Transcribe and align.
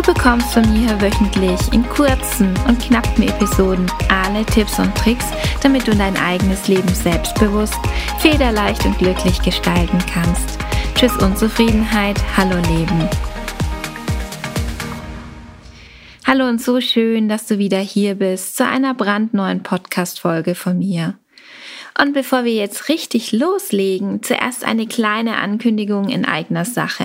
Du 0.00 0.14
bekommst 0.14 0.54
von 0.54 0.62
mir 0.72 0.98
wöchentlich 0.98 1.60
in 1.74 1.86
kurzen 1.86 2.54
und 2.66 2.80
knappen 2.80 3.28
Episoden 3.28 3.84
alle 4.08 4.46
Tipps 4.46 4.78
und 4.78 4.94
Tricks, 4.94 5.26
damit 5.62 5.86
du 5.86 5.94
dein 5.94 6.16
eigenes 6.16 6.68
Leben 6.68 6.88
selbstbewusst, 6.88 7.78
federleicht 8.18 8.82
und 8.86 8.96
glücklich 8.96 9.42
gestalten 9.42 9.98
kannst. 10.10 10.58
Tschüss 10.94 11.14
Unzufriedenheit, 11.18 12.16
hallo 12.34 12.56
Leben. 12.72 13.10
Hallo 16.26 16.48
und 16.48 16.62
so 16.62 16.80
schön, 16.80 17.28
dass 17.28 17.46
du 17.46 17.58
wieder 17.58 17.80
hier 17.80 18.14
bist 18.14 18.56
zu 18.56 18.66
einer 18.66 18.94
brandneuen 18.94 19.62
Podcast-Folge 19.62 20.54
von 20.54 20.78
mir. 20.78 21.18
Und 22.00 22.14
bevor 22.14 22.44
wir 22.44 22.54
jetzt 22.54 22.88
richtig 22.88 23.32
loslegen, 23.32 24.22
zuerst 24.22 24.64
eine 24.64 24.86
kleine 24.86 25.36
Ankündigung 25.36 26.08
in 26.08 26.24
eigener 26.24 26.64
Sache. 26.64 27.04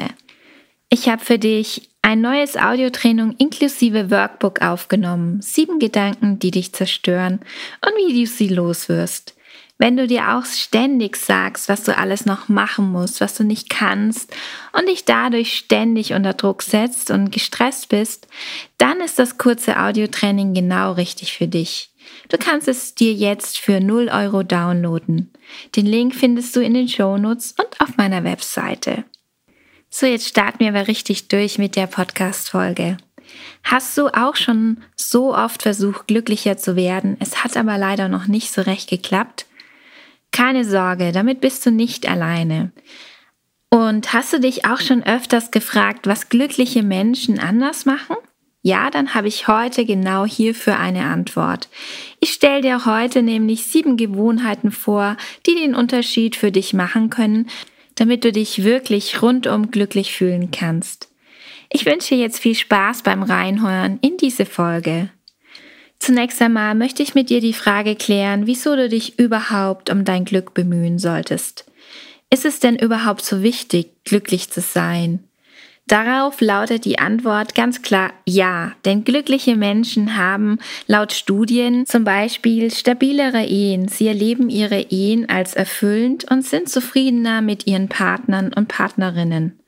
Ich 0.90 1.10
habe 1.10 1.26
für 1.26 1.40
dich 1.40 1.90
ein 2.06 2.22
neues 2.22 2.56
Audiotraining 2.56 3.34
inklusive 3.40 4.12
Workbook 4.12 4.62
aufgenommen. 4.62 5.42
Sieben 5.42 5.80
Gedanken, 5.80 6.38
die 6.38 6.52
dich 6.52 6.72
zerstören 6.72 7.40
und 7.84 7.94
wie 7.98 8.14
du 8.14 8.30
sie 8.30 8.48
loswirst. 8.48 9.36
Wenn 9.80 9.98
du 9.98 10.06
dir 10.06 10.36
auch 10.36 10.46
ständig 10.46 11.18
sagst, 11.18 11.68
was 11.68 11.82
du 11.82 11.98
alles 11.98 12.28
noch 12.28 12.48
machen 12.48 12.92
musst, 12.92 13.22
was 13.22 13.34
du 13.34 13.44
nicht 13.44 13.72
kannst 13.72 14.32
und 14.72 14.88
dich 14.88 15.06
dadurch 15.06 15.58
ständig 15.58 16.14
unter 16.14 16.34
Druck 16.34 16.62
setzt 16.62 17.10
und 17.10 17.32
gestresst 17.32 17.90
bist, 17.90 18.28
dann 18.78 19.02
ist 19.02 19.18
das 19.18 19.40
kurze 19.40 19.80
Audiotraining 19.80 20.54
genau 20.54 20.92
richtig 20.92 21.34
für 21.34 21.48
dich. 21.48 21.90
Du 22.30 22.38
kannst 22.38 22.68
es 22.68 22.94
dir 22.94 23.14
jetzt 23.14 23.58
für 23.58 23.80
0 23.80 24.10
Euro 24.10 24.44
downloaden. 24.44 25.32
Den 25.76 25.88
Link 25.88 26.14
findest 26.14 26.56
du 26.56 26.60
in 26.60 26.76
den 26.76 26.88
Shownotes 26.88 27.56
und 27.58 27.82
auf 27.82 27.98
meiner 27.98 28.24
Webseite. 28.24 29.06
So, 29.98 30.06
jetzt 30.06 30.28
starten 30.28 30.60
wir 30.60 30.68
aber 30.68 30.90
richtig 30.90 31.30
durch 31.30 31.58
mit 31.58 31.78
der 31.78 31.88
Podcast-Folge. 31.88 32.98
Hast 33.64 33.98
du 33.98 34.10
auch 34.10 34.36
schon 34.36 34.84
so 34.98 35.34
oft 35.34 35.62
versucht, 35.62 36.08
glücklicher 36.08 36.58
zu 36.58 36.76
werden? 36.76 37.16
Es 37.22 37.46
hat 37.46 37.56
aber 37.56 37.78
leider 37.78 38.10
noch 38.10 38.28
nicht 38.28 38.52
so 38.52 38.62
recht 38.62 38.90
geklappt. 38.90 39.46
Keine 40.34 40.66
Sorge, 40.66 41.14
damit 41.14 41.40
bist 41.40 41.66
du 41.66 41.72
nicht 41.72 42.10
alleine. 42.10 42.74
Und 43.70 44.12
hast 44.12 44.34
du 44.34 44.42
dich 44.42 44.66
auch 44.66 44.82
schon 44.82 45.02
öfters 45.02 45.52
gefragt, 45.52 46.08
was 46.08 46.28
glückliche 46.28 46.84
Menschen 46.84 47.40
anders 47.40 47.86
machen? 47.86 48.18
Ja, 48.64 48.90
dann 48.90 49.14
habe 49.14 49.30
ich 49.30 49.48
heute 49.48 49.86
genau 49.86 50.26
hierfür 50.26 50.78
eine 50.78 51.06
Antwort. 51.06 51.70
Ich 52.20 52.34
stelle 52.34 52.60
dir 52.60 52.86
heute 52.86 53.24
nämlich 53.24 53.68
sieben 53.68 53.96
Gewohnheiten 53.96 54.72
vor, 54.72 55.16
die 55.46 55.56
den 55.56 55.74
Unterschied 55.74 56.36
für 56.36 56.52
dich 56.52 56.74
machen 56.74 57.10
können, 57.10 57.48
damit 57.96 58.24
du 58.24 58.32
dich 58.32 58.64
wirklich 58.64 59.22
rundum 59.22 59.72
glücklich 59.72 60.14
fühlen 60.14 60.52
kannst. 60.52 61.10
Ich 61.72 61.86
wünsche 61.86 62.16
dir 62.16 62.22
jetzt 62.22 62.40
viel 62.40 62.56
Spaß 62.56 63.02
beim 63.04 63.24
Reinhören 63.24 63.98
in 64.02 64.18
diese 64.18 64.46
Folge. 64.46 65.10
Zunächst 66.00 66.42
einmal 66.42 66.76
möchte 66.76 67.02
ich 67.02 67.16
mit 67.16 67.30
dir 67.30 67.42
die 67.42 67.54
Frage 67.54 67.96
klären, 67.96 68.48
wieso 68.48 68.76
du 68.76 68.90
dich 68.90 69.18
überhaupt 69.18 69.90
um 69.90 70.06
dein 70.06 70.26
Glück 70.26 70.54
bemühen 70.54 71.00
solltest. 71.00 71.66
Ist 72.30 72.46
es 72.46 72.60
denn 72.60 72.76
überhaupt 72.76 73.24
so 73.24 73.42
wichtig, 73.42 73.92
glücklich 74.04 74.50
zu 74.50 74.62
sein? 74.62 75.24
Darauf 75.88 76.42
lautet 76.42 76.84
die 76.86 76.98
Antwort 76.98 77.54
ganz 77.54 77.84
klar 77.84 78.12
ja, 78.26 78.72
denn 78.86 79.04
glückliche 79.04 79.56
Menschen 79.56 80.18
haben 80.18 80.58
laut 80.88 81.14
Studien 81.14 81.86
zum 81.86 82.04
Beispiel 82.04 82.72
stabilere 82.72 83.44
Ehen. 83.46 83.88
Sie 83.88 84.08
erleben 84.08 84.50
ihre 84.50 84.82
Ehen 84.90 85.30
als 85.30 85.54
erfüllend 85.54 86.30
und 86.32 86.44
sind 86.44 86.70
zufriedener 86.70 87.44
mit 87.44 87.68
ihren 87.68 87.88
Partnern 87.88 88.52
und 88.52 88.68
Partnerinnen. 88.68 89.60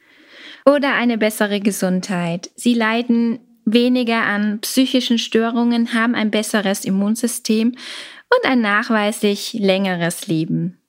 Oder 0.66 0.96
eine 0.96 1.20
bessere 1.20 1.60
Gesundheit. 1.60 2.50
Sie 2.56 2.74
leiden 2.74 3.40
weniger 3.64 4.24
an 4.24 4.60
psychischen 4.62 5.20
Störungen, 5.20 5.94
haben 5.94 6.16
ein 6.16 6.32
besseres 6.32 6.84
Immunsystem 6.84 7.70
und 7.70 8.50
ein 8.50 8.62
nachweislich 8.62 9.54
längeres 9.54 10.26
Leben. 10.26 10.80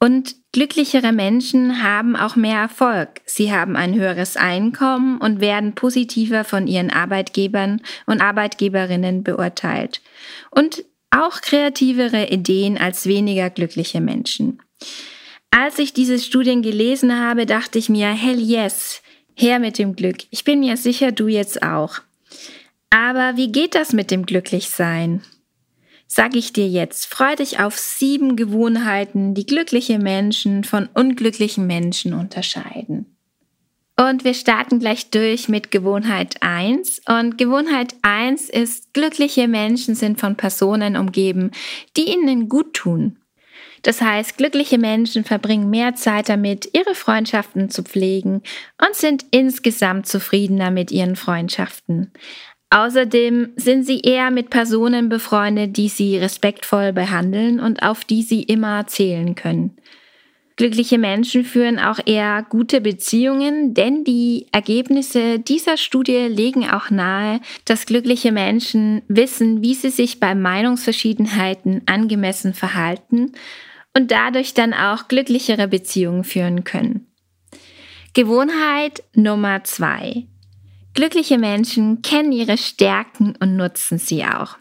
Und 0.00 0.34
glücklichere 0.54 1.12
Menschen 1.12 1.82
haben 1.82 2.14
auch 2.14 2.36
mehr 2.36 2.60
Erfolg. 2.60 3.20
Sie 3.26 3.52
haben 3.52 3.74
ein 3.74 3.94
höheres 3.94 4.36
Einkommen 4.36 5.18
und 5.18 5.40
werden 5.40 5.74
positiver 5.74 6.44
von 6.44 6.68
ihren 6.68 6.90
Arbeitgebern 6.90 7.82
und 8.06 8.20
Arbeitgeberinnen 8.20 9.24
beurteilt. 9.24 10.00
Und 10.52 10.84
auch 11.10 11.40
kreativere 11.40 12.28
Ideen 12.28 12.78
als 12.78 13.06
weniger 13.06 13.50
glückliche 13.50 14.00
Menschen. 14.00 14.62
Als 15.50 15.80
ich 15.80 15.92
diese 15.92 16.20
Studien 16.20 16.62
gelesen 16.62 17.18
habe, 17.18 17.46
dachte 17.46 17.80
ich 17.80 17.88
mir, 17.88 18.08
hell 18.08 18.38
yes, 18.38 19.02
her 19.34 19.58
mit 19.58 19.76
dem 19.76 19.96
Glück. 19.96 20.18
Ich 20.30 20.44
bin 20.44 20.60
mir 20.60 20.76
sicher, 20.76 21.10
du 21.10 21.26
jetzt 21.26 21.64
auch. 21.64 21.98
Aber 22.90 23.36
wie 23.36 23.50
geht 23.50 23.74
das 23.74 23.92
mit 23.92 24.12
dem 24.12 24.24
Glücklichsein? 24.24 25.20
Sag 26.06 26.36
ich 26.36 26.52
dir 26.52 26.68
jetzt, 26.68 27.06
freu 27.06 27.36
dich 27.36 27.60
auf 27.60 27.78
sieben 27.78 28.36
Gewohnheiten, 28.36 29.34
die 29.34 29.46
glückliche 29.46 29.98
Menschen 29.98 30.64
von 30.64 30.88
unglücklichen 30.94 31.66
Menschen 31.66 32.14
unterscheiden. 32.14 33.14
Und 33.96 34.24
wir 34.24 34.34
starten 34.34 34.80
gleich 34.80 35.10
durch 35.10 35.48
mit 35.48 35.70
Gewohnheit 35.70 36.36
1. 36.40 37.02
Und 37.06 37.38
Gewohnheit 37.38 37.94
1 38.02 38.50
ist, 38.50 38.92
glückliche 38.92 39.46
Menschen 39.46 39.94
sind 39.94 40.18
von 40.18 40.36
Personen 40.36 40.96
umgeben, 40.96 41.52
die 41.96 42.12
ihnen 42.12 42.48
gut 42.48 42.74
tun. 42.74 43.18
Das 43.82 44.00
heißt, 44.00 44.38
glückliche 44.38 44.78
Menschen 44.78 45.24
verbringen 45.24 45.68
mehr 45.68 45.94
Zeit 45.94 46.30
damit, 46.30 46.70
ihre 46.72 46.94
Freundschaften 46.94 47.68
zu 47.68 47.82
pflegen 47.82 48.42
und 48.84 48.94
sind 48.94 49.26
insgesamt 49.30 50.06
zufriedener 50.06 50.70
mit 50.70 50.90
ihren 50.90 51.16
Freundschaften. 51.16 52.10
Außerdem 52.70 53.52
sind 53.56 53.84
sie 53.84 54.00
eher 54.00 54.30
mit 54.30 54.50
Personen 54.50 55.08
befreundet, 55.08 55.76
die 55.76 55.88
sie 55.88 56.18
respektvoll 56.18 56.92
behandeln 56.92 57.60
und 57.60 57.82
auf 57.82 58.04
die 58.04 58.22
sie 58.22 58.42
immer 58.42 58.86
zählen 58.86 59.34
können. 59.34 59.76
Glückliche 60.56 60.98
Menschen 60.98 61.44
führen 61.44 61.80
auch 61.80 61.98
eher 62.06 62.46
gute 62.48 62.80
Beziehungen, 62.80 63.74
denn 63.74 64.04
die 64.04 64.46
Ergebnisse 64.52 65.40
dieser 65.40 65.76
Studie 65.76 66.28
legen 66.28 66.68
auch 66.70 66.90
nahe, 66.90 67.40
dass 67.64 67.86
glückliche 67.86 68.30
Menschen 68.30 69.02
wissen, 69.08 69.62
wie 69.62 69.74
sie 69.74 69.90
sich 69.90 70.20
bei 70.20 70.36
Meinungsverschiedenheiten 70.36 71.82
angemessen 71.86 72.54
verhalten 72.54 73.32
und 73.96 74.12
dadurch 74.12 74.54
dann 74.54 74.74
auch 74.74 75.08
glücklichere 75.08 75.66
Beziehungen 75.66 76.22
führen 76.22 76.62
können. 76.62 77.08
Gewohnheit 78.12 79.02
Nummer 79.16 79.64
zwei. 79.64 80.28
Glückliche 80.94 81.38
Menschen 81.38 82.02
kennen 82.02 82.32
ihre 82.32 82.56
Stärken 82.56 83.34
und 83.40 83.56
nutzen 83.56 83.98
sie 83.98 84.24
auch. 84.24 84.56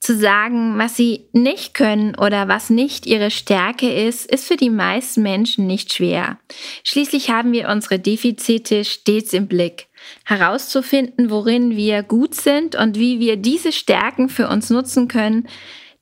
Zu 0.00 0.16
sagen, 0.16 0.78
was 0.78 0.96
sie 0.96 1.26
nicht 1.32 1.74
können 1.74 2.14
oder 2.14 2.46
was 2.46 2.70
nicht 2.70 3.06
ihre 3.06 3.30
Stärke 3.30 3.92
ist, 3.92 4.30
ist 4.30 4.46
für 4.46 4.56
die 4.56 4.70
meisten 4.70 5.22
Menschen 5.22 5.66
nicht 5.66 5.92
schwer. 5.92 6.38
Schließlich 6.84 7.30
haben 7.30 7.52
wir 7.52 7.68
unsere 7.68 7.98
Defizite 7.98 8.84
stets 8.84 9.32
im 9.32 9.48
Blick. 9.48 9.88
Herauszufinden, 10.24 11.30
worin 11.30 11.76
wir 11.76 12.04
gut 12.04 12.34
sind 12.34 12.76
und 12.76 12.96
wie 12.96 13.18
wir 13.18 13.36
diese 13.36 13.72
Stärken 13.72 14.28
für 14.28 14.48
uns 14.48 14.70
nutzen 14.70 15.08
können, 15.08 15.48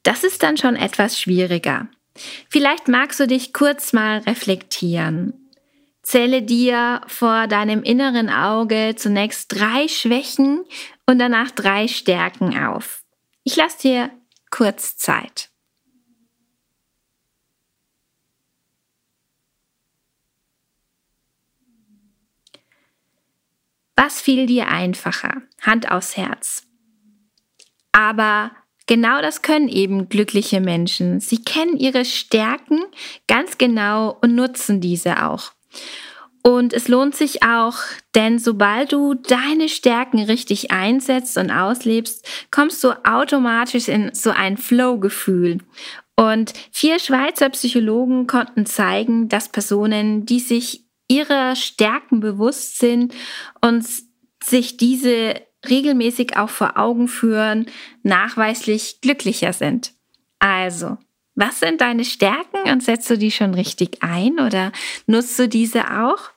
das 0.02 0.22
ist 0.22 0.42
dann 0.42 0.58
schon 0.58 0.76
etwas 0.76 1.18
schwieriger. 1.18 1.88
Vielleicht 2.48 2.88
magst 2.88 3.18
du 3.18 3.26
dich 3.26 3.52
kurz 3.52 3.92
mal 3.92 4.18
reflektieren. 4.18 5.45
Zähle 6.06 6.40
dir 6.40 7.00
vor 7.08 7.48
deinem 7.48 7.82
inneren 7.82 8.30
Auge 8.30 8.94
zunächst 8.96 9.52
drei 9.52 9.88
Schwächen 9.88 10.64
und 11.04 11.18
danach 11.18 11.50
drei 11.50 11.88
Stärken 11.88 12.56
auf. 12.56 13.02
Ich 13.42 13.56
lasse 13.56 13.78
dir 13.78 14.10
kurz 14.52 14.96
Zeit. 14.96 15.50
Was 23.96 24.20
fiel 24.20 24.46
dir 24.46 24.68
einfacher? 24.68 25.42
Hand 25.60 25.90
aufs 25.90 26.16
Herz. 26.16 26.68
Aber 27.90 28.52
genau 28.86 29.20
das 29.22 29.42
können 29.42 29.68
eben 29.68 30.08
glückliche 30.08 30.60
Menschen. 30.60 31.18
Sie 31.18 31.42
kennen 31.42 31.76
ihre 31.76 32.04
Stärken 32.04 32.84
ganz 33.26 33.58
genau 33.58 34.16
und 34.20 34.36
nutzen 34.36 34.80
diese 34.80 35.24
auch. 35.26 35.55
Und 36.42 36.72
es 36.72 36.86
lohnt 36.86 37.16
sich 37.16 37.42
auch, 37.42 37.78
denn 38.14 38.38
sobald 38.38 38.92
du 38.92 39.14
deine 39.14 39.68
Stärken 39.68 40.20
richtig 40.20 40.70
einsetzt 40.70 41.36
und 41.38 41.50
auslebst, 41.50 42.24
kommst 42.52 42.84
du 42.84 42.92
automatisch 43.04 43.88
in 43.88 44.14
so 44.14 44.30
ein 44.30 44.56
Flow-Gefühl. 44.56 45.58
Und 46.14 46.52
vier 46.70 47.00
Schweizer 47.00 47.48
Psychologen 47.50 48.28
konnten 48.28 48.64
zeigen, 48.64 49.28
dass 49.28 49.48
Personen, 49.48 50.24
die 50.24 50.38
sich 50.38 50.84
ihrer 51.08 51.56
Stärken 51.56 52.20
bewusst 52.20 52.78
sind 52.78 53.12
und 53.60 53.84
sich 54.42 54.76
diese 54.76 55.34
regelmäßig 55.68 56.36
auch 56.36 56.50
vor 56.50 56.78
Augen 56.78 57.08
führen, 57.08 57.66
nachweislich 58.02 59.00
glücklicher 59.00 59.52
sind. 59.52 59.94
Also, 60.38 60.96
was 61.36 61.60
sind 61.60 61.82
deine 61.82 62.04
Stärken 62.04 62.70
und 62.70 62.82
setzt 62.82 63.08
du 63.10 63.16
die 63.16 63.30
schon 63.30 63.54
richtig 63.54 64.02
ein 64.02 64.40
oder 64.40 64.72
nutzt 65.06 65.38
du 65.38 65.48
diese 65.48 65.84
auch? 66.02 66.30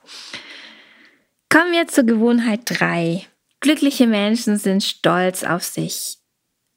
Kommen 1.49 1.71
wir 1.71 1.87
zur 1.87 2.03
Gewohnheit 2.03 2.61
3. 2.65 3.25
Glückliche 3.61 4.07
Menschen 4.07 4.57
sind 4.57 4.83
stolz 4.83 5.43
auf 5.43 5.63
sich. 5.63 6.17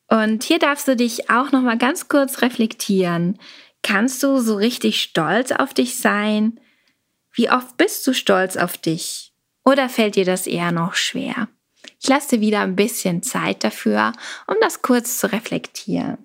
Und 0.08 0.44
hier 0.44 0.58
darfst 0.58 0.88
du 0.88 0.96
dich 0.96 1.30
auch 1.30 1.52
noch 1.52 1.62
mal 1.62 1.76
ganz 1.76 2.08
kurz 2.08 2.42
reflektieren. 2.42 3.38
Kannst 3.82 4.22
du 4.22 4.38
so 4.38 4.56
richtig 4.56 5.02
stolz 5.02 5.50
auf 5.50 5.74
dich 5.74 5.98
sein? 5.98 6.60
Wie 7.32 7.50
oft 7.50 7.76
bist 7.76 8.06
du 8.06 8.14
stolz 8.14 8.56
auf 8.56 8.78
dich? 8.78 9.32
Oder 9.64 9.88
fällt 9.88 10.16
dir 10.16 10.24
das 10.24 10.46
eher 10.46 10.70
noch 10.70 10.94
schwer? 10.94 11.48
Ich 12.00 12.08
lasse 12.08 12.36
dir 12.36 12.40
wieder 12.40 12.60
ein 12.60 12.76
bisschen 12.76 13.22
Zeit 13.22 13.64
dafür, 13.64 14.12
um 14.46 14.56
das 14.60 14.82
kurz 14.82 15.19
zu 15.19 15.32
reflektieren. 15.32 16.19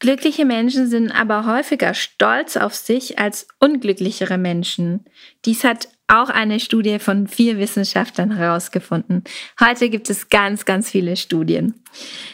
Glückliche 0.00 0.46
Menschen 0.46 0.88
sind 0.88 1.12
aber 1.12 1.44
häufiger 1.44 1.92
stolz 1.92 2.56
auf 2.56 2.74
sich 2.74 3.18
als 3.18 3.46
unglücklichere 3.58 4.38
Menschen. 4.38 5.04
Dies 5.44 5.62
hat 5.62 5.88
auch 6.08 6.30
eine 6.30 6.58
Studie 6.58 6.98
von 6.98 7.28
vier 7.28 7.58
Wissenschaftlern 7.58 8.34
herausgefunden. 8.34 9.24
Heute 9.60 9.90
gibt 9.90 10.08
es 10.08 10.30
ganz, 10.30 10.64
ganz 10.64 10.90
viele 10.90 11.16
Studien. 11.16 11.74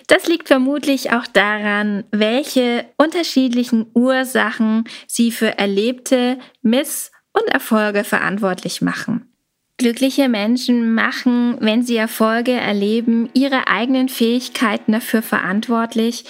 Das 0.07 0.29
liegt 0.29 0.47
vermutlich 0.47 1.13
auch 1.13 1.27
daran, 1.27 2.05
welche 2.13 2.87
unterschiedlichen 2.99 3.87
Ursachen 3.95 4.85
sie 5.09 5.33
für 5.33 5.59
erlebte 5.59 6.39
Miss- 6.63 7.11
und 7.33 7.49
Erfolge 7.49 8.05
verantwortlich 8.05 8.81
machen. 8.81 9.29
Glückliche 9.77 10.29
Menschen 10.29 10.95
machen, 10.95 11.59
wenn 11.61 11.83
sie 11.83 11.97
Erfolge 11.97 12.53
erleben, 12.53 13.29
ihre 13.35 13.67
eigenen 13.67 14.09
Fähigkeiten 14.09 14.93
dafür 14.93 15.21
verantwortlich 15.21 16.25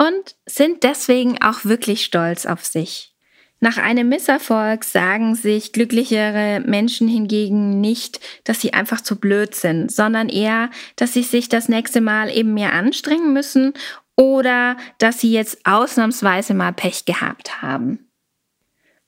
und 0.00 0.34
sind 0.46 0.82
deswegen 0.82 1.42
auch 1.42 1.64
wirklich 1.64 2.04
stolz 2.04 2.46
auf 2.46 2.64
sich. 2.64 3.14
Nach 3.62 3.76
einem 3.76 4.08
Misserfolg 4.08 4.84
sagen 4.84 5.34
sich 5.34 5.74
glücklichere 5.74 6.60
Menschen 6.60 7.06
hingegen 7.06 7.82
nicht, 7.82 8.18
dass 8.44 8.62
sie 8.62 8.72
einfach 8.72 9.02
zu 9.02 9.16
blöd 9.16 9.54
sind, 9.54 9.92
sondern 9.92 10.30
eher, 10.30 10.70
dass 10.96 11.12
sie 11.12 11.22
sich 11.22 11.50
das 11.50 11.68
nächste 11.68 12.00
Mal 12.00 12.34
eben 12.34 12.54
mehr 12.54 12.72
anstrengen 12.72 13.34
müssen 13.34 13.74
oder 14.16 14.78
dass 14.96 15.20
sie 15.20 15.32
jetzt 15.32 15.66
ausnahmsweise 15.66 16.54
mal 16.54 16.72
Pech 16.72 17.04
gehabt 17.04 17.60
haben. 17.60 18.09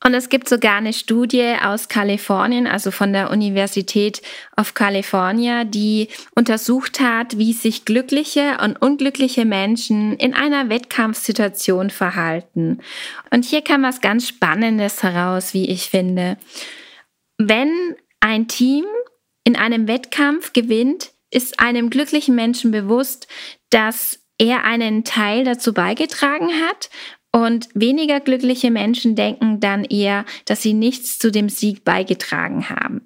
Und 0.05 0.13
es 0.13 0.27
gibt 0.27 0.49
sogar 0.49 0.75
eine 0.75 0.91
Studie 0.91 1.55
aus 1.63 1.87
Kalifornien, 1.87 2.67
also 2.67 2.91
von 2.91 3.13
der 3.13 3.31
Universität 3.31 4.21
of 4.57 4.73
California, 4.73 5.63
die 5.63 6.09
untersucht 6.35 6.99
hat, 6.99 7.37
wie 7.37 7.53
sich 7.53 7.85
glückliche 7.85 8.57
und 8.61 8.81
unglückliche 8.81 9.45
Menschen 9.45 10.17
in 10.17 10.33
einer 10.33 10.67
Wettkampfsituation 10.67 11.89
verhalten. 11.89 12.81
Und 13.31 13.45
hier 13.45 13.61
kam 13.61 13.83
was 13.83 14.01
ganz 14.01 14.27
Spannendes 14.27 15.03
heraus, 15.03 15.53
wie 15.53 15.69
ich 15.69 15.89
finde. 15.89 16.37
Wenn 17.37 17.95
ein 18.19 18.49
Team 18.49 18.83
in 19.45 19.55
einem 19.55 19.87
Wettkampf 19.87 20.51
gewinnt, 20.51 21.11
ist 21.31 21.61
einem 21.61 21.89
glücklichen 21.89 22.35
Menschen 22.35 22.71
bewusst, 22.71 23.27
dass 23.69 24.19
er 24.37 24.65
einen 24.65 25.05
Teil 25.05 25.45
dazu 25.45 25.73
beigetragen 25.73 26.49
hat 26.67 26.89
und 27.35 27.67
weniger 27.73 28.19
glückliche 28.19 28.71
Menschen 28.71 29.15
denken 29.15 29.59
dann 29.59 29.83
eher, 29.83 30.25
dass 30.45 30.61
sie 30.61 30.73
nichts 30.73 31.17
zu 31.17 31.31
dem 31.31 31.49
Sieg 31.49 31.83
beigetragen 31.83 32.69
haben. 32.69 33.01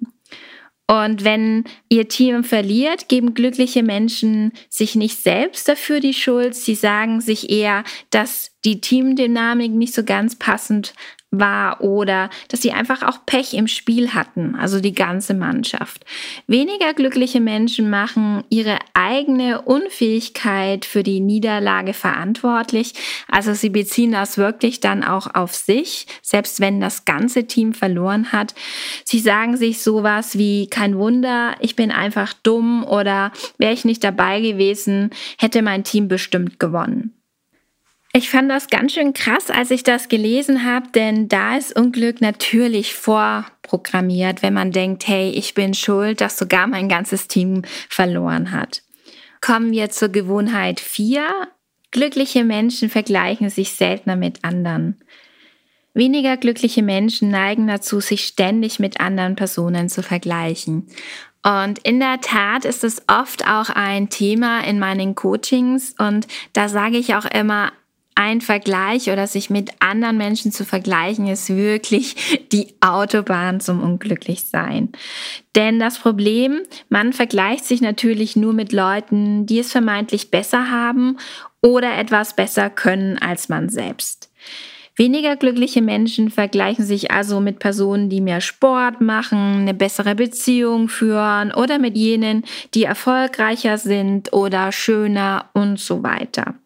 Und 0.90 1.22
wenn 1.22 1.64
ihr 1.90 2.08
Team 2.08 2.44
verliert, 2.44 3.08
geben 3.08 3.34
glückliche 3.34 3.82
Menschen 3.82 4.52
sich 4.70 4.94
nicht 4.94 5.22
selbst 5.22 5.68
dafür 5.68 6.00
die 6.00 6.14
Schuld. 6.14 6.54
Sie 6.54 6.74
sagen 6.74 7.20
sich 7.20 7.50
eher, 7.50 7.84
dass 8.08 8.52
die 8.64 8.80
Teamdynamik 8.80 9.72
nicht 9.72 9.94
so 9.94 10.04
ganz 10.04 10.36
passend 10.36 10.94
war 11.30 11.82
oder 11.82 12.30
dass 12.48 12.62
sie 12.62 12.72
einfach 12.72 13.02
auch 13.02 13.26
Pech 13.26 13.52
im 13.52 13.68
Spiel 13.68 14.14
hatten, 14.14 14.54
also 14.54 14.80
die 14.80 14.94
ganze 14.94 15.34
Mannschaft. 15.34 16.04
Weniger 16.46 16.94
glückliche 16.94 17.40
Menschen 17.40 17.90
machen 17.90 18.44
ihre 18.48 18.78
eigene 18.94 19.60
Unfähigkeit 19.62 20.86
für 20.86 21.02
die 21.02 21.20
Niederlage 21.20 21.92
verantwortlich. 21.92 22.94
Also 23.28 23.52
sie 23.52 23.68
beziehen 23.68 24.12
das 24.12 24.38
wirklich 24.38 24.80
dann 24.80 25.04
auch 25.04 25.34
auf 25.34 25.54
sich, 25.54 26.06
selbst 26.22 26.60
wenn 26.60 26.80
das 26.80 27.04
ganze 27.04 27.46
Team 27.46 27.74
verloren 27.74 28.32
hat. 28.32 28.54
Sie 29.04 29.20
sagen 29.20 29.56
sich 29.58 29.82
sowas 29.82 30.38
wie 30.38 30.68
kein 30.68 30.96
Wunder, 30.98 31.56
ich 31.60 31.76
bin 31.76 31.90
einfach 31.90 32.32
dumm 32.32 32.84
oder 32.84 33.32
wäre 33.58 33.74
ich 33.74 33.84
nicht 33.84 34.02
dabei 34.02 34.40
gewesen, 34.40 35.10
hätte 35.38 35.60
mein 35.60 35.84
Team 35.84 36.08
bestimmt 36.08 36.58
gewonnen. 36.58 37.17
Ich 38.12 38.30
fand 38.30 38.50
das 38.50 38.68
ganz 38.68 38.94
schön 38.94 39.12
krass, 39.12 39.50
als 39.50 39.70
ich 39.70 39.82
das 39.82 40.08
gelesen 40.08 40.64
habe, 40.64 40.88
denn 40.94 41.28
da 41.28 41.56
ist 41.56 41.78
Unglück 41.78 42.22
natürlich 42.22 42.94
vorprogrammiert, 42.94 44.42
wenn 44.42 44.54
man 44.54 44.72
denkt, 44.72 45.06
hey, 45.06 45.30
ich 45.30 45.54
bin 45.54 45.74
schuld, 45.74 46.22
dass 46.22 46.38
sogar 46.38 46.66
mein 46.66 46.88
ganzes 46.88 47.28
Team 47.28 47.62
verloren 47.88 48.50
hat. 48.50 48.82
Kommen 49.42 49.72
wir 49.72 49.90
zur 49.90 50.08
Gewohnheit 50.08 50.80
4. 50.80 51.22
Glückliche 51.90 52.44
Menschen 52.44 52.88
vergleichen 52.88 53.50
sich 53.50 53.72
seltener 53.74 54.16
mit 54.16 54.42
anderen. 54.42 55.02
Weniger 55.94 56.36
glückliche 56.36 56.82
Menschen 56.82 57.30
neigen 57.30 57.66
dazu, 57.66 58.00
sich 58.00 58.24
ständig 58.24 58.78
mit 58.78 59.00
anderen 59.00 59.36
Personen 59.36 59.88
zu 59.88 60.02
vergleichen. 60.02 60.86
Und 61.42 61.78
in 61.80 62.00
der 62.00 62.20
Tat 62.20 62.64
ist 62.64 62.84
es 62.84 63.02
oft 63.06 63.46
auch 63.46 63.70
ein 63.70 64.08
Thema 64.08 64.64
in 64.64 64.78
meinen 64.78 65.14
Coachings 65.14 65.94
und 65.98 66.26
da 66.52 66.68
sage 66.68 66.98
ich 66.98 67.14
auch 67.14 67.24
immer, 67.24 67.72
ein 68.18 68.40
Vergleich 68.40 69.10
oder 69.10 69.28
sich 69.28 69.48
mit 69.48 69.70
anderen 69.78 70.16
Menschen 70.16 70.50
zu 70.50 70.64
vergleichen, 70.64 71.28
ist 71.28 71.50
wirklich 71.50 72.48
die 72.52 72.74
Autobahn 72.80 73.60
zum 73.60 73.80
Unglücklichsein. 73.80 74.90
Denn 75.54 75.78
das 75.78 76.00
Problem, 76.00 76.62
man 76.88 77.12
vergleicht 77.12 77.64
sich 77.64 77.80
natürlich 77.80 78.34
nur 78.34 78.54
mit 78.54 78.72
Leuten, 78.72 79.46
die 79.46 79.60
es 79.60 79.70
vermeintlich 79.70 80.32
besser 80.32 80.68
haben 80.68 81.16
oder 81.62 81.96
etwas 81.96 82.34
besser 82.34 82.70
können 82.70 83.18
als 83.18 83.48
man 83.48 83.68
selbst. 83.68 84.32
Weniger 84.96 85.36
glückliche 85.36 85.80
Menschen 85.80 86.28
vergleichen 86.28 86.84
sich 86.84 87.12
also 87.12 87.38
mit 87.38 87.60
Personen, 87.60 88.10
die 88.10 88.20
mehr 88.20 88.40
Sport 88.40 89.00
machen, 89.00 89.60
eine 89.60 89.74
bessere 89.74 90.16
Beziehung 90.16 90.88
führen 90.88 91.54
oder 91.54 91.78
mit 91.78 91.96
jenen, 91.96 92.42
die 92.74 92.82
erfolgreicher 92.82 93.78
sind 93.78 94.32
oder 94.32 94.72
schöner 94.72 95.50
und 95.52 95.78
so 95.78 96.02
weiter. 96.02 96.56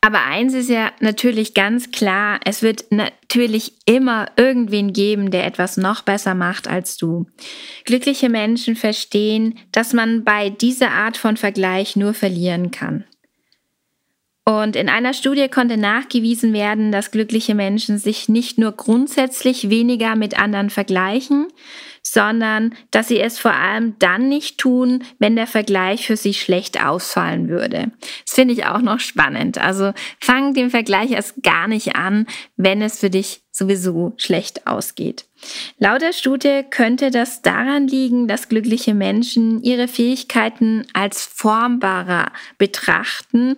Aber 0.00 0.24
eins 0.24 0.54
ist 0.54 0.70
ja 0.70 0.92
natürlich 1.00 1.54
ganz 1.54 1.90
klar, 1.90 2.40
es 2.44 2.62
wird 2.62 2.86
natürlich 2.90 3.74
immer 3.86 4.28
irgendwen 4.36 4.92
geben, 4.92 5.30
der 5.30 5.46
etwas 5.46 5.76
noch 5.76 6.02
besser 6.02 6.34
macht 6.34 6.68
als 6.68 6.96
du. 6.96 7.26
Glückliche 7.84 8.28
Menschen 8.28 8.76
verstehen, 8.76 9.58
dass 9.72 9.92
man 9.92 10.24
bei 10.24 10.50
dieser 10.50 10.90
Art 10.90 11.16
von 11.16 11.36
Vergleich 11.36 11.96
nur 11.96 12.14
verlieren 12.14 12.70
kann. 12.70 13.04
Und 14.44 14.74
in 14.74 14.88
einer 14.88 15.14
Studie 15.14 15.48
konnte 15.48 15.76
nachgewiesen 15.76 16.52
werden, 16.52 16.90
dass 16.90 17.10
glückliche 17.12 17.54
Menschen 17.54 17.98
sich 17.98 18.28
nicht 18.28 18.58
nur 18.58 18.72
grundsätzlich 18.72 19.70
weniger 19.70 20.16
mit 20.16 20.38
anderen 20.40 20.70
vergleichen, 20.70 21.46
sondern 22.02 22.74
dass 22.90 23.08
sie 23.08 23.20
es 23.20 23.38
vor 23.38 23.52
allem 23.52 23.96
dann 23.98 24.28
nicht 24.28 24.58
tun, 24.58 25.04
wenn 25.18 25.36
der 25.36 25.46
Vergleich 25.46 26.06
für 26.06 26.16
sie 26.16 26.34
schlecht 26.34 26.82
ausfallen 26.82 27.48
würde. 27.48 27.92
Das 28.24 28.34
finde 28.34 28.54
ich 28.54 28.66
auch 28.66 28.80
noch 28.80 29.00
spannend. 29.00 29.58
Also 29.58 29.92
fang 30.20 30.54
den 30.54 30.70
Vergleich 30.70 31.12
erst 31.12 31.42
gar 31.42 31.68
nicht 31.68 31.96
an, 31.96 32.26
wenn 32.56 32.82
es 32.82 32.98
für 32.98 33.10
dich 33.10 33.42
sowieso 33.52 34.14
schlecht 34.16 34.66
ausgeht. 34.66 35.26
Laut 35.78 36.02
der 36.02 36.12
Studie 36.12 36.62
könnte 36.68 37.10
das 37.10 37.42
daran 37.42 37.86
liegen, 37.86 38.28
dass 38.28 38.48
glückliche 38.48 38.94
Menschen 38.94 39.62
ihre 39.62 39.88
Fähigkeiten 39.88 40.86
als 40.92 41.24
formbarer 41.24 42.32
betrachten 42.58 43.56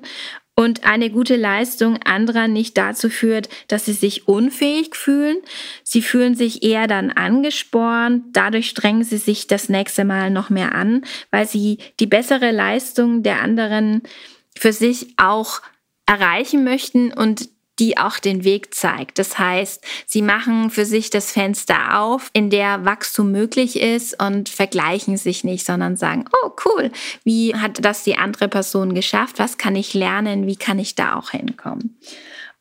und 0.54 0.84
eine 0.84 1.10
gute 1.10 1.36
Leistung 1.36 1.98
anderer 2.02 2.46
nicht 2.46 2.76
dazu 2.76 3.08
führt, 3.08 3.48
dass 3.68 3.86
sie 3.86 3.94
sich 3.94 4.28
unfähig 4.28 4.94
fühlen. 4.94 5.38
Sie 5.82 6.02
fühlen 6.02 6.34
sich 6.34 6.62
eher 6.62 6.86
dann 6.86 7.10
angespornt. 7.10 8.24
Dadurch 8.32 8.68
strengen 8.68 9.04
sie 9.04 9.16
sich 9.16 9.46
das 9.46 9.68
nächste 9.68 10.04
Mal 10.04 10.30
noch 10.30 10.50
mehr 10.50 10.74
an, 10.74 11.04
weil 11.30 11.46
sie 11.46 11.78
die 12.00 12.06
bessere 12.06 12.50
Leistung 12.50 13.22
der 13.22 13.40
anderen 13.40 14.02
für 14.56 14.72
sich 14.72 15.14
auch 15.16 15.62
erreichen 16.04 16.64
möchten 16.64 17.12
und 17.12 17.48
die 17.82 17.98
auch 17.98 18.20
den 18.20 18.44
Weg 18.44 18.74
zeigt. 18.74 19.18
Das 19.18 19.40
heißt, 19.40 19.84
sie 20.06 20.22
machen 20.22 20.70
für 20.70 20.86
sich 20.86 21.10
das 21.10 21.32
Fenster 21.32 21.98
auf, 21.98 22.30
in 22.32 22.48
der 22.48 22.84
Wachstum 22.84 23.32
möglich 23.32 23.80
ist 23.80 24.22
und 24.22 24.48
vergleichen 24.48 25.16
sich 25.16 25.42
nicht, 25.42 25.66
sondern 25.66 25.96
sagen, 25.96 26.26
oh 26.44 26.50
cool, 26.64 26.92
wie 27.24 27.56
hat 27.56 27.84
das 27.84 28.04
die 28.04 28.16
andere 28.16 28.46
Person 28.46 28.94
geschafft? 28.94 29.40
Was 29.40 29.58
kann 29.58 29.74
ich 29.74 29.94
lernen? 29.94 30.46
Wie 30.46 30.54
kann 30.54 30.78
ich 30.78 30.94
da 30.94 31.16
auch 31.16 31.30
hinkommen? 31.30 31.98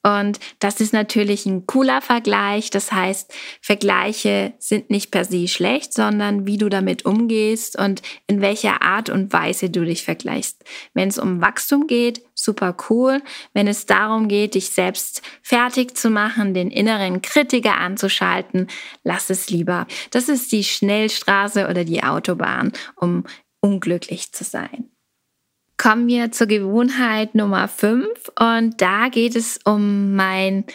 Und 0.04 0.40
das 0.58 0.80
ist 0.80 0.94
natürlich 0.94 1.46
ein 1.46 1.68
cooler 1.68 2.02
Vergleich. 2.02 2.72
Das 2.72 2.92
heißt, 2.92 3.32
Vergleiche 3.62 4.54
sind 4.58 4.90
nicht 4.90 5.12
per 5.12 5.26
se 5.26 5.48
schlecht, 5.48 5.94
sondern 5.94 6.48
wie 6.48 6.58
du 6.58 6.70
damit 6.70 7.06
umgehst 7.06 7.78
und 7.78 8.02
in 8.26 8.42
welcher 8.42 8.82
Art 8.82 9.12
und 9.12 9.32
Weise 9.32 9.70
du 9.70 9.86
dich 9.86 10.04
vergleichst. 10.04 10.64
Wenn 10.96 11.10
es 11.10 11.20
um 11.20 11.42
Wachstum 11.42 11.86
geht, 11.86 12.24
super 12.44 12.76
cool. 12.90 13.22
Wenn 13.54 13.68
es 13.68 13.86
darum 13.86 14.28
geht, 14.28 14.56
dich 14.56 14.70
selbst 14.70 15.22
fertig 15.42 15.96
zu 15.96 16.10
machen, 16.10 16.54
den 16.54 16.72
inneren 16.72 17.22
Kritiker 17.22 17.78
anzuschalten, 17.78 18.68
lass 19.04 19.30
es 19.30 19.50
lieber. 19.50 19.88
Das 20.12 20.30
ist 20.30 20.52
die 20.52 20.64
Schnellstraße 20.64 21.68
oder 21.68 21.84
die 21.84 22.04
Autobahn, 22.04 22.72
um 22.96 23.24
unglücklich 23.60 24.32
zu 24.32 24.44
sein 24.44 24.92
kommen 25.82 26.08
wir 26.08 26.32
zur 26.32 26.46
Gewohnheit 26.46 27.34
Nummer 27.34 27.68
5 27.68 28.08
und 28.40 28.80
da 28.80 29.10
geht 29.10 29.36
es 29.36 29.60
um 29.66 30.14
mein 30.14 30.66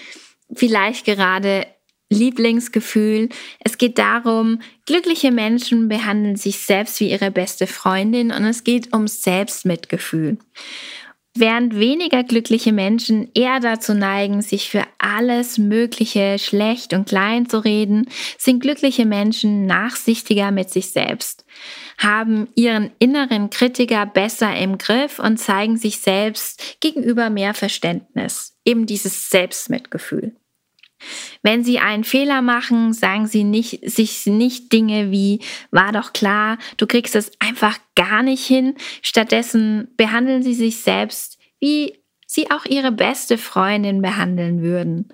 vielleicht 0.53 1.05
gerade 1.05 1.65
Lieblingsgefühl. 2.11 3.29
Es 3.61 3.79
geht 3.79 3.99
darum, 3.99 4.61
glückliche 4.85 5.31
Menschen 5.31 5.89
behandeln 5.89 6.35
sich 6.35 6.59
selbst 6.59 6.99
wie 6.99 7.11
ihre 7.11 7.31
beste 7.31 7.67
Freundin 7.67 8.33
und 8.33 8.45
es 8.45 8.65
geht 8.65 8.93
um 8.93 9.07
Selbstmitgefühl. 9.07 10.39
Während 11.39 11.79
weniger 11.79 12.25
glückliche 12.25 12.73
Menschen 12.73 13.29
eher 13.35 13.61
dazu 13.61 13.93
neigen, 13.93 14.41
sich 14.41 14.71
für 14.71 14.85
alles 14.97 15.59
Mögliche 15.59 16.39
schlecht 16.39 16.95
und 16.95 17.07
klein 17.07 17.47
zu 17.47 17.63
reden, 17.63 18.09
sind 18.39 18.61
glückliche 18.61 19.05
Menschen 19.05 19.67
nachsichtiger 19.67 20.51
mit 20.51 20.71
sich 20.71 20.93
selbst, 20.93 21.45
haben 21.99 22.49
ihren 22.55 22.91
inneren 22.99 23.51
Kritiker 23.51 24.07
besser 24.07 24.57
im 24.57 24.79
Griff 24.79 25.19
und 25.19 25.37
zeigen 25.37 25.77
sich 25.77 25.99
selbst 25.99 26.81
gegenüber 26.81 27.29
mehr 27.29 27.53
Verständnis, 27.53 28.57
eben 28.65 28.87
dieses 28.87 29.29
Selbstmitgefühl. 29.29 30.35
Wenn 31.43 31.63
Sie 31.63 31.79
einen 31.79 32.05
Fehler 32.05 32.43
machen, 32.43 32.93
sagen 32.93 33.27
Sie 33.27 33.45
nicht, 33.45 33.89
sich 33.89 34.27
nicht 34.27 34.73
Dinge 34.73 35.11
wie, 35.11 35.41
war 35.71 35.93
doch 35.93 36.13
klar, 36.13 36.59
du 36.77 36.87
kriegst 36.87 37.15
es 37.15 37.31
einfach 37.39 37.79
gar 37.95 38.23
nicht 38.23 38.45
hin. 38.45 38.75
Stattdessen 39.03 39.89
behandeln 39.97 40.43
Sie 40.43 40.55
sich 40.55 40.79
selbst, 40.79 41.39
wie 41.61 41.95
Sie 42.27 42.51
auch 42.51 42.65
Ihre 42.65 42.93
beste 42.93 43.39
Freundin 43.39 44.03
behandeln 44.03 44.63
würden. 44.63 45.09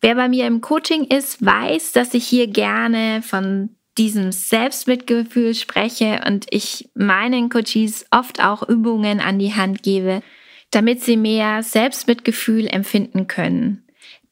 Wer 0.00 0.14
bei 0.14 0.28
mir 0.28 0.46
im 0.46 0.60
Coaching 0.60 1.04
ist, 1.04 1.44
weiß, 1.44 1.92
dass 1.92 2.14
ich 2.14 2.26
hier 2.26 2.46
gerne 2.46 3.22
von 3.22 3.70
diesem 3.98 4.32
Selbstmitgefühl 4.32 5.54
spreche 5.54 6.22
und 6.26 6.46
ich 6.50 6.88
meinen 6.94 7.50
Coaches 7.50 8.06
oft 8.10 8.42
auch 8.42 8.66
Übungen 8.66 9.20
an 9.20 9.38
die 9.38 9.54
Hand 9.54 9.82
gebe, 9.82 10.22
damit 10.70 11.02
sie 11.02 11.16
mehr 11.16 11.62
Selbstmitgefühl 11.62 12.66
empfinden 12.66 13.26
können. 13.26 13.84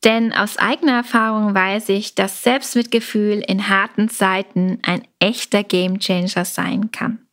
Denn 0.05 0.33
aus 0.33 0.59
eigener 0.59 0.99
Erfahrung 0.99 1.55
weiß 1.55 1.89
ich, 1.89 2.15
dass 2.15 2.43
Selbstmitgefühl 2.43 3.43
in 3.47 3.69
harten 3.69 4.09
Zeiten 4.09 4.79
ein 4.83 5.03
echter 5.19 5.65
Gamechanger 5.65 6.45
sein 6.45 6.93
kann. 6.93 7.27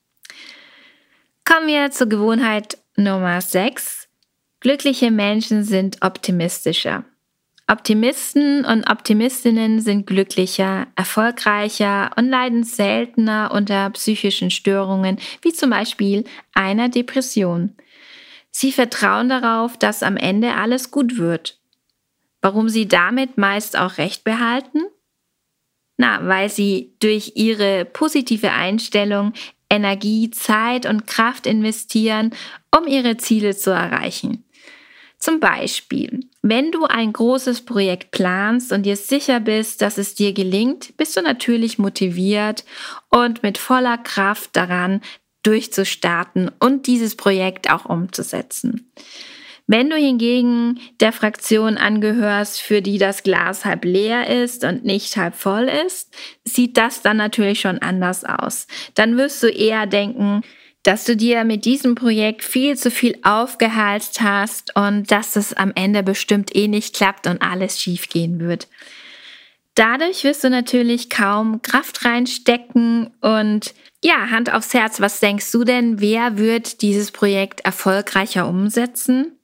Kommen 1.44 1.68
wir 1.68 1.92
zur 1.92 2.08
Gewohnheit 2.08 2.80
Nummer 2.96 3.40
6. 3.40 4.08
Glückliche 4.62 5.12
Menschen 5.12 5.64
sind 5.64 5.98
optimistischer. 6.02 7.04
Optimisten 7.68 8.64
und 8.66 8.90
Optimistinnen 8.90 9.80
sind 9.80 10.08
glücklicher, 10.08 10.88
erfolgreicher 10.96 12.12
und 12.16 12.30
leiden 12.30 12.64
seltener 12.64 13.52
unter 13.54 13.90
psychischen 13.92 14.50
Störungen, 14.50 15.18
wie 15.42 15.54
zum 15.54 15.72
Beispiel 15.72 16.26
einer 16.54 16.90
Depression. 16.90 17.76
Sie 18.50 18.72
vertrauen 18.72 19.30
darauf, 19.30 19.78
dass 19.78 20.04
am 20.04 20.18
Ende 20.18 20.56
alles 20.56 20.90
gut 20.90 21.18
wird 21.18 21.60
Warum 22.46 22.70
sie 22.70 22.88
damit 22.88 23.40
meist 23.40 23.76
auch 23.76 23.98
Recht 23.98 24.24
behalten? 24.24 24.84
Na, 25.98 26.20
weil 26.28 26.48
sie 26.48 26.94
durch 27.00 27.32
ihre 27.34 27.86
positive 27.86 28.52
Einstellung 28.52 29.34
Energie, 29.68 30.30
Zeit 30.30 30.86
und 30.86 31.08
Kraft 31.08 31.48
investieren, 31.48 32.36
um 32.70 32.86
ihre 32.86 33.18
Ziele 33.18 33.58
zu 33.58 33.72
erreichen. 33.72 34.44
Zum 35.18 35.40
Beispiel, 35.40 36.20
wenn 36.44 36.72
du 36.72 36.86
ein 36.86 37.14
großes 37.14 37.66
Projekt 37.66 38.12
planst 38.12 38.72
und 38.72 38.84
dir 38.84 38.96
sicher 38.96 39.40
bist, 39.40 39.82
dass 39.82 39.98
es 39.98 40.14
dir 40.14 40.32
gelingt, 40.32 40.96
bist 40.98 41.18
du 41.18 41.24
natürlich 41.24 41.80
motiviert 41.80 42.64
und 43.10 43.42
mit 43.42 43.58
voller 43.58 43.98
Kraft 43.98 44.56
daran, 44.56 45.02
durchzustarten 45.42 46.52
und 46.60 46.86
dieses 46.86 47.16
Projekt 47.16 47.72
auch 47.72 47.86
umzusetzen. 47.86 48.92
Wenn 49.68 49.90
du 49.90 49.96
hingegen 49.96 50.80
der 51.00 51.12
Fraktion 51.12 51.78
angehörst, 51.78 52.62
für 52.62 52.82
die 52.84 53.00
das 53.00 53.24
Glas 53.24 53.66
halb 53.66 53.84
leer 53.84 54.44
ist 54.44 54.64
und 54.64 54.86
nicht 54.86 55.18
halb 55.18 55.36
voll 55.36 55.70
ist, 55.86 56.14
sieht 56.44 56.78
das 56.78 57.02
dann 57.02 57.18
natürlich 57.18 57.62
schon 57.62 57.80
anders 57.80 58.26
aus. 58.26 58.68
Dann 58.94 59.18
wirst 59.18 59.42
du 59.42 59.48
eher 59.48 59.88
denken, 59.88 60.44
dass 60.84 61.04
du 61.06 61.16
dir 61.16 61.44
mit 61.46 61.66
diesem 61.66 61.96
Projekt 61.96 62.44
viel 62.44 62.78
zu 62.78 62.92
viel 62.92 63.18
aufgehalst 63.24 64.22
hast 64.22 64.76
und 64.76 65.10
dass 65.10 65.36
es 65.36 65.54
am 65.54 65.72
Ende 65.74 66.04
bestimmt 66.04 66.56
eh 66.56 66.68
nicht 66.68 66.96
klappt 66.96 67.26
und 67.26 67.42
alles 67.42 67.82
schief 67.82 68.08
gehen 68.08 68.40
wird. 68.40 68.68
Dadurch 69.74 70.24
wirst 70.24 70.44
du 70.44 70.50
natürlich 70.50 71.10
kaum 71.10 71.62
Kraft 71.64 72.06
reinstecken 72.06 73.10
und 73.20 73.74
ja, 74.04 74.30
Hand 74.30 74.54
aufs 74.54 74.74
Herz, 74.76 75.02
was 75.02 75.20
denkst 75.20 75.52
du 75.52 75.64
denn, 75.64 76.00
wer 76.00 76.38
wird 76.38 76.84
dieses 76.84 77.12
Projekt 77.12 77.62
erfolgreicher 77.62 78.48
umsetzen? 78.48 79.35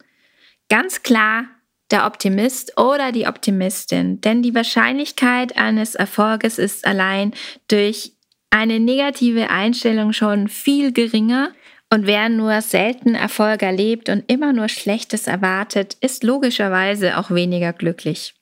Ganz 0.71 1.03
klar 1.03 1.47
der 1.91 2.05
Optimist 2.05 2.79
oder 2.79 3.11
die 3.11 3.27
Optimistin, 3.27 4.21
denn 4.21 4.41
die 4.41 4.55
Wahrscheinlichkeit 4.55 5.57
eines 5.57 5.95
Erfolges 5.95 6.57
ist 6.57 6.87
allein 6.87 7.33
durch 7.67 8.13
eine 8.51 8.79
negative 8.79 9.49
Einstellung 9.49 10.13
schon 10.13 10.47
viel 10.47 10.93
geringer 10.93 11.51
und 11.89 12.07
wer 12.07 12.29
nur 12.29 12.61
selten 12.61 13.15
Erfolg 13.15 13.63
erlebt 13.63 14.07
und 14.07 14.23
immer 14.31 14.53
nur 14.53 14.69
Schlechtes 14.69 15.27
erwartet, 15.27 15.97
ist 15.99 16.23
logischerweise 16.23 17.17
auch 17.17 17.31
weniger 17.31 17.73
glücklich. 17.73 18.33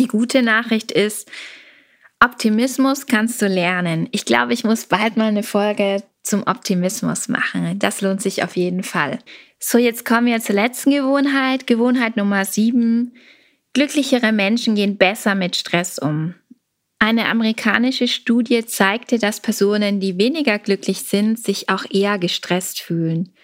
Die 0.00 0.08
gute 0.08 0.42
Nachricht 0.42 0.90
ist, 0.90 1.30
Optimismus 2.18 3.06
kannst 3.06 3.40
du 3.40 3.46
lernen. 3.46 4.08
Ich 4.10 4.24
glaube, 4.24 4.54
ich 4.54 4.64
muss 4.64 4.86
bald 4.86 5.16
mal 5.16 5.28
eine 5.28 5.44
Folge 5.44 6.02
zum 6.24 6.42
Optimismus 6.46 7.28
machen. 7.28 7.78
Das 7.78 8.00
lohnt 8.00 8.20
sich 8.20 8.42
auf 8.42 8.56
jeden 8.56 8.82
Fall. 8.82 9.20
So, 9.60 9.78
jetzt 9.78 10.04
kommen 10.04 10.26
wir 10.26 10.40
zur 10.40 10.56
letzten 10.56 10.90
Gewohnheit. 10.90 11.66
Gewohnheit 11.66 12.16
Nummer 12.16 12.44
sieben. 12.44 13.14
Glücklichere 13.74 14.32
Menschen 14.32 14.74
gehen 14.74 14.96
besser 14.96 15.34
mit 15.34 15.54
Stress 15.54 15.98
um. 15.98 16.34
Eine 16.98 17.26
amerikanische 17.28 18.08
Studie 18.08 18.64
zeigte, 18.64 19.18
dass 19.18 19.40
Personen, 19.40 20.00
die 20.00 20.16
weniger 20.18 20.58
glücklich 20.58 21.00
sind, 21.00 21.38
sich 21.38 21.68
auch 21.68 21.84
eher 21.90 22.18
gestresst 22.18 22.80
fühlen. 22.80 23.34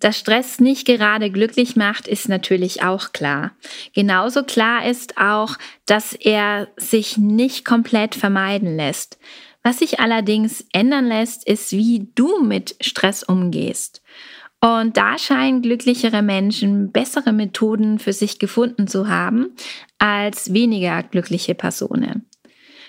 Dass 0.00 0.18
Stress 0.18 0.60
nicht 0.60 0.86
gerade 0.86 1.30
glücklich 1.30 1.76
macht, 1.76 2.08
ist 2.08 2.28
natürlich 2.28 2.82
auch 2.82 3.12
klar. 3.12 3.52
Genauso 3.94 4.44
klar 4.44 4.88
ist 4.88 5.18
auch, 5.18 5.56
dass 5.86 6.14
er 6.14 6.68
sich 6.76 7.18
nicht 7.18 7.64
komplett 7.64 8.14
vermeiden 8.14 8.76
lässt. 8.76 9.18
Was 9.62 9.78
sich 9.78 10.00
allerdings 10.00 10.64
ändern 10.72 11.06
lässt, 11.06 11.46
ist, 11.46 11.72
wie 11.72 12.08
du 12.14 12.42
mit 12.42 12.76
Stress 12.80 13.22
umgehst. 13.22 14.02
Und 14.60 14.96
da 14.96 15.16
scheinen 15.18 15.62
glücklichere 15.62 16.22
Menschen 16.22 16.92
bessere 16.92 17.32
Methoden 17.32 17.98
für 17.98 18.12
sich 18.12 18.38
gefunden 18.38 18.86
zu 18.86 19.08
haben 19.08 19.54
als 19.98 20.52
weniger 20.52 21.02
glückliche 21.02 21.54
Personen. 21.54 22.26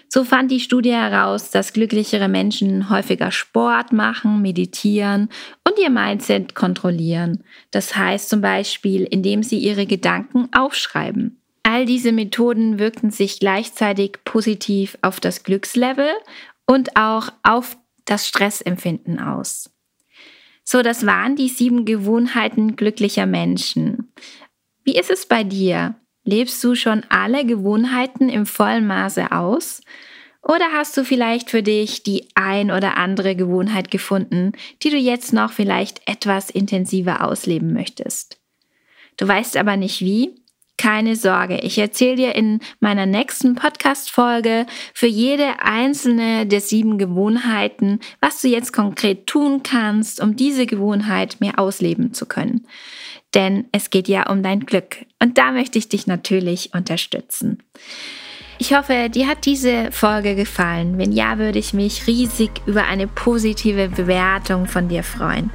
So 0.10 0.26
fand 0.26 0.52
die 0.52 0.60
Studie 0.60 0.92
heraus, 0.92 1.52
dass 1.52 1.72
glücklichere 1.72 2.28
Menschen 2.28 2.90
häufiger 2.90 3.32
Sport 3.32 3.94
machen, 3.94 4.42
meditieren 4.42 5.30
und 5.66 5.80
ihr 5.80 5.90
Mindset 5.90 6.54
kontrollieren. 6.54 7.46
Das 7.72 7.96
heißt 7.96 8.28
zum 8.28 8.42
Beispiel, 8.42 9.06
indem 9.06 9.42
sie 9.42 9.60
ihre 9.60 9.86
Gedanken 9.86 10.50
aufschreiben. 10.54 11.38
All 11.64 11.86
diese 11.86 12.12
Methoden 12.12 12.78
wirkten 12.78 13.12
sich 13.12 13.40
gleichzeitig 13.40 14.18
positiv 14.26 14.98
auf 15.02 15.22
das 15.22 15.44
Glückslevel 15.44 16.10
und 16.66 16.96
auch 16.96 17.30
auf 17.44 17.78
das 18.06 18.28
Stressempfinden 18.28 19.20
aus. 19.20 19.70
So, 20.64 20.82
das 20.82 21.06
waren 21.06 21.36
die 21.36 21.50
sieben 21.50 21.86
Gewohnheiten 21.86 22.76
glücklicher 22.76 23.26
Menschen. 23.26 24.14
Wie 24.84 24.96
ist 24.96 25.10
es 25.10 25.26
bei 25.26 25.44
dir? 25.44 25.96
Lebst 26.24 26.64
du 26.64 26.76
schon 26.76 27.04
alle 27.10 27.46
Gewohnheiten 27.46 28.30
im 28.30 28.46
vollen 28.46 28.86
Maße 28.86 29.32
aus? 29.32 29.82
Oder 30.44 30.72
hast 30.74 30.98
du 30.98 31.04
vielleicht 31.04 31.50
für 31.50 31.62
dich 31.62 32.04
die 32.04 32.28
ein 32.36 32.72
oder 32.72 32.98
andere 32.98 33.36
Gewohnheit 33.36 33.92
gefunden, 33.92 34.54
die 34.82 34.90
du 34.90 34.98
jetzt 34.98 35.34
noch 35.34 35.52
vielleicht 35.52 36.08
etwas 36.08 36.50
intensiver 36.50 37.24
ausleben 37.24 37.74
möchtest? 37.74 38.40
Du 39.18 39.28
weißt 39.28 39.58
aber 39.58 39.78
nicht 39.78 40.02
wie? 40.02 40.41
Keine 40.82 41.16
Sorge, 41.16 41.60
ich 41.60 41.78
erzähle 41.78 42.16
dir 42.16 42.36
in 42.36 42.60
meiner 42.80 43.06
nächsten 43.06 43.54
Podcast-Folge 43.54 44.66
für 44.96 45.06
jede 45.06 45.60
einzelne 45.62 46.48
der 46.48 46.60
sieben 46.60 46.98
Gewohnheiten, 46.98 48.00
was 48.20 48.42
du 48.42 48.48
jetzt 48.48 48.74
konkret 48.74 49.28
tun 49.28 49.62
kannst, 49.62 50.20
um 50.20 50.36
diese 50.36 50.66
Gewohnheit 50.66 51.38
mehr 51.40 51.60
ausleben 51.60 52.16
zu 52.16 52.26
können. 52.26 52.66
Denn 53.36 53.66
es 53.72 53.92
geht 53.92 54.08
ja 54.08 54.28
um 54.28 54.42
dein 54.42 54.62
Glück 54.62 55.06
und 55.20 55.38
da 55.38 55.52
möchte 55.52 55.78
ich 55.78 55.88
dich 55.88 56.08
natürlich 56.08 56.74
unterstützen. 56.74 57.60
Ich 58.58 58.74
hoffe, 58.74 59.08
dir 59.12 59.28
hat 59.28 59.46
diese 59.46 59.92
Folge 59.92 60.36
gefallen. 60.36 60.98
Wenn 60.98 61.12
ja, 61.12 61.38
würde 61.38 61.60
ich 61.60 61.74
mich 61.74 62.08
riesig 62.08 62.50
über 62.66 62.86
eine 62.86 63.06
positive 63.06 63.88
Bewertung 63.90 64.66
von 64.66 64.88
dir 64.88 65.04
freuen. 65.04 65.52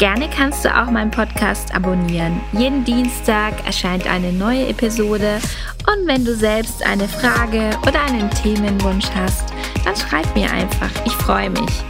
Gerne 0.00 0.30
kannst 0.34 0.64
du 0.64 0.74
auch 0.74 0.90
meinen 0.90 1.10
Podcast 1.10 1.74
abonnieren. 1.74 2.40
Jeden 2.52 2.84
Dienstag 2.84 3.52
erscheint 3.66 4.06
eine 4.06 4.32
neue 4.32 4.68
Episode 4.68 5.38
und 5.86 6.06
wenn 6.06 6.24
du 6.24 6.34
selbst 6.34 6.82
eine 6.86 7.06
Frage 7.06 7.68
oder 7.86 8.00
einen 8.04 8.30
Themenwunsch 8.30 9.04
hast, 9.14 9.52
dann 9.84 9.94
schreib 9.94 10.34
mir 10.34 10.50
einfach. 10.50 10.88
Ich 11.04 11.12
freue 11.12 11.50
mich. 11.50 11.84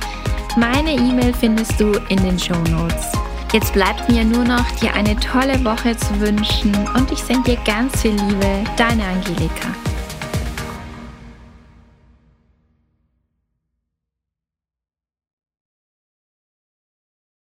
Meine 0.57 0.95
E-Mail 0.95 1.33
findest 1.33 1.79
du 1.79 1.93
in 2.09 2.21
den 2.25 2.37
Show 2.37 2.59
Notes. 2.73 3.13
Jetzt 3.53 3.75
bleibt 3.75 4.11
mir 4.11 4.25
nur 4.25 4.43
noch, 4.43 4.69
dir 4.81 4.93
eine 4.93 5.15
tolle 5.15 5.65
Woche 5.65 5.97
zu 5.97 6.19
wünschen 6.19 6.75
und 6.97 7.13
ich 7.13 7.23
sende 7.23 7.53
dir 7.53 7.59
ganz 7.65 8.03
viel 8.03 8.11
Liebe, 8.11 8.65
deine 8.77 9.05
Angelika. 9.05 9.69